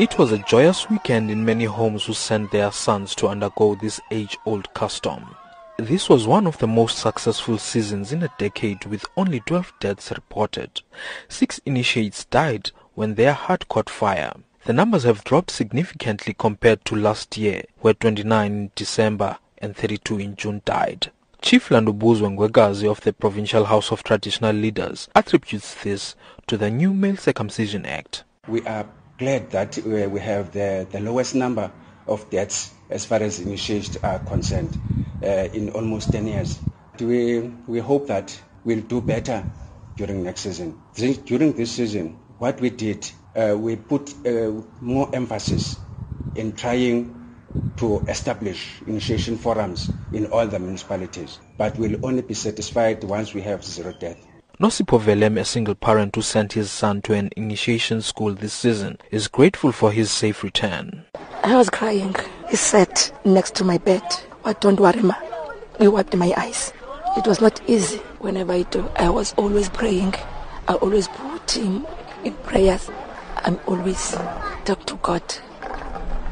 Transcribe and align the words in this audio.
It 0.00 0.16
was 0.16 0.32
a 0.32 0.38
joyous 0.38 0.88
weekend 0.88 1.30
in 1.30 1.44
many 1.44 1.66
homes 1.66 2.06
who 2.06 2.14
sent 2.14 2.52
their 2.52 2.72
sons 2.72 3.14
to 3.16 3.28
undergo 3.28 3.74
this 3.74 4.00
age-old 4.10 4.72
custom. 4.72 5.36
This 5.76 6.08
was 6.08 6.26
one 6.26 6.46
of 6.46 6.56
the 6.56 6.66
most 6.66 6.96
successful 6.96 7.58
seasons 7.58 8.10
in 8.10 8.22
a 8.22 8.32
decade 8.38 8.86
with 8.86 9.04
only 9.18 9.40
12 9.40 9.74
deaths 9.78 10.10
reported. 10.10 10.80
Six 11.28 11.60
initiates 11.66 12.24
died 12.24 12.70
when 12.94 13.16
their 13.16 13.34
heart 13.34 13.68
caught 13.68 13.90
fire. 13.90 14.32
The 14.64 14.72
numbers 14.72 15.02
have 15.02 15.22
dropped 15.22 15.50
significantly 15.50 16.32
compared 16.32 16.82
to 16.86 16.96
last 16.96 17.36
year, 17.36 17.64
where 17.80 17.92
29 17.92 18.50
in 18.50 18.70
December 18.74 19.36
and 19.58 19.76
32 19.76 20.18
in 20.18 20.34
June 20.34 20.62
died. 20.64 21.10
Chief 21.42 21.68
Landubuzwe 21.68 22.26
Ngwegazi 22.38 22.90
of 22.90 23.02
the 23.02 23.12
Provincial 23.12 23.66
House 23.66 23.92
of 23.92 24.02
Traditional 24.02 24.56
Leaders 24.56 25.10
attributes 25.14 25.74
this 25.82 26.16
to 26.46 26.56
the 26.56 26.70
new 26.70 26.94
Male 26.94 27.18
Circumcision 27.18 27.84
Act. 27.84 28.24
We 28.48 28.62
are 28.62 28.86
glad 29.20 29.50
that 29.50 29.76
uh, 29.78 30.08
we 30.08 30.18
have 30.18 30.50
the, 30.52 30.88
the 30.90 30.98
lowest 30.98 31.34
number 31.34 31.70
of 32.06 32.30
deaths 32.30 32.74
as 32.88 33.04
far 33.04 33.20
as 33.22 33.38
initiates 33.38 33.98
are 33.98 34.18
concerned 34.18 34.78
uh, 35.22 35.26
in 35.52 35.68
almost 35.70 36.10
10 36.12 36.26
years. 36.26 36.62
We, 36.98 37.40
we 37.66 37.80
hope 37.80 38.06
that 38.06 38.40
we'll 38.64 38.80
do 38.80 39.02
better 39.02 39.46
during 39.94 40.22
next 40.22 40.40
season. 40.40 40.80
During 40.94 41.52
this 41.52 41.72
season, 41.72 42.18
what 42.38 42.62
we 42.62 42.70
did, 42.70 43.10
uh, 43.34 43.54
we 43.58 43.76
put 43.76 44.14
uh, 44.26 44.62
more 44.80 45.14
emphasis 45.14 45.80
in 46.34 46.52
trying 46.56 47.36
to 47.76 48.02
establish 48.08 48.82
initiation 48.86 49.36
forums 49.36 49.90
in 50.12 50.26
all 50.26 50.46
the 50.46 50.58
municipalities, 50.58 51.40
but 51.58 51.78
we'll 51.78 51.98
only 52.02 52.22
be 52.22 52.34
satisfied 52.34 53.04
once 53.04 53.34
we 53.34 53.42
have 53.42 53.62
zero 53.64 53.92
death. 53.92 54.29
Nosipo 54.60 55.00
Velem, 55.00 55.40
a 55.40 55.44
single 55.46 55.74
parent 55.74 56.14
who 56.14 56.20
sent 56.20 56.52
his 56.52 56.70
son 56.70 57.00
to 57.00 57.14
an 57.14 57.30
initiation 57.34 58.02
school 58.02 58.34
this 58.34 58.52
season, 58.52 58.98
is 59.10 59.26
grateful 59.26 59.72
for 59.72 59.90
his 59.90 60.10
safe 60.10 60.44
return. 60.44 61.06
I 61.42 61.56
was 61.56 61.70
crying. 61.70 62.14
He 62.50 62.56
sat 62.56 63.10
next 63.24 63.54
to 63.54 63.64
my 63.64 63.78
bed. 63.78 64.02
But 64.44 64.60
don't 64.60 64.78
worry, 64.78 65.00
ma. 65.00 65.14
He 65.78 65.88
wiped 65.88 66.14
my 66.14 66.34
eyes. 66.36 66.74
It 67.16 67.26
was 67.26 67.40
not 67.40 67.58
easy 67.70 68.00
whenever 68.18 68.52
I 68.52 68.64
do. 68.64 68.86
I 68.96 69.08
was 69.08 69.32
always 69.38 69.70
praying. 69.70 70.12
I 70.68 70.74
always 70.74 71.08
put 71.08 71.52
him 71.52 71.86
in 72.22 72.34
prayers. 72.34 72.90
I'm 73.36 73.58
always 73.66 74.10
talk 74.66 74.84
to 74.84 74.96
God. 74.96 75.22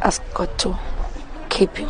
Ask 0.03 0.23
God 0.35 0.51
to 0.59 0.79
keep 1.49 1.75
him. 1.79 1.89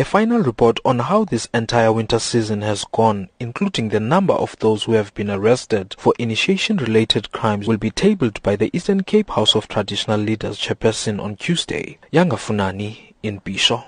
A 0.00 0.02
final 0.02 0.40
report 0.40 0.80
on 0.82 0.98
how 0.98 1.26
this 1.26 1.46
entire 1.52 1.92
winter 1.92 2.18
season 2.18 2.62
has 2.62 2.86
gone, 2.90 3.28
including 3.38 3.90
the 3.90 4.00
number 4.00 4.32
of 4.32 4.56
those 4.58 4.84
who 4.84 4.92
have 4.92 5.12
been 5.12 5.30
arrested 5.30 5.94
for 5.98 6.14
initiation-related 6.18 7.32
crimes, 7.32 7.68
will 7.68 7.76
be 7.76 7.90
tabled 7.90 8.42
by 8.42 8.56
the 8.56 8.70
Eastern 8.72 9.02
Cape 9.02 9.28
House 9.28 9.54
of 9.54 9.68
Traditional 9.68 10.18
Leaders 10.18 10.58
chairperson 10.58 11.22
on 11.22 11.36
Tuesday. 11.36 11.98
Yanga 12.14 12.38
Funani 12.38 13.12
in 13.22 13.40
Bisho. 13.40 13.84